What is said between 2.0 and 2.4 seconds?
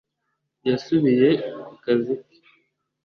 ke.